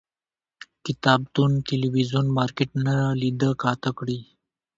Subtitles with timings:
[0.85, 4.19] کتابتون، تلویزون، مارکيټ نه لیده کاته کړي